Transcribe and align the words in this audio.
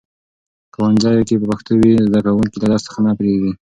ښوونځي 0.73 1.17
کې 1.27 1.35
پښتو 1.49 1.71
وي، 1.81 1.93
زده 2.07 2.19
کوونکي 2.25 2.55
له 2.61 2.67
درس 2.71 2.81
څخه 2.87 2.99
نه 3.05 3.11
بیریږي. 3.17 3.51